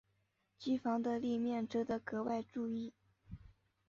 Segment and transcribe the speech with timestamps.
[0.57, 2.91] 机房的立面值得格外注意。